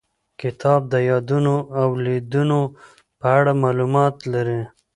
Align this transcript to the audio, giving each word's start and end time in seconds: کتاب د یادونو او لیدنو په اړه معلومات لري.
کتاب 0.41 0.81
د 0.93 0.95
یادونو 1.09 1.55
او 1.81 1.89
لیدنو 2.05 2.61
په 3.19 3.27
اړه 3.37 3.51
معلومات 3.63 4.15
لري. 4.33 4.61